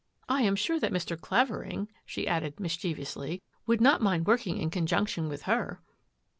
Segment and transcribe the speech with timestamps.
[0.27, 1.15] I am sure that Mr.
[1.15, 5.79] Clavering,'' she en mischievously," would not mind working in junction with her."